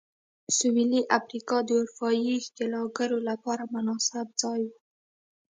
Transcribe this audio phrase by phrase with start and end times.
[0.57, 4.69] سوېلي افریقا د اروپايي ښکېلاکګرو لپاره مناسب ځای و.